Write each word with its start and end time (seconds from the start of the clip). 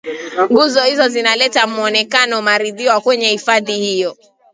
nguzo 0.51 0.83
hizo 0.85 1.07
zinaleta 1.07 1.67
muonekano 1.67 2.41
maridhawa 2.41 3.01
kwenye 3.01 3.27
hifadhi 3.29 3.73
hiyo 3.77 4.17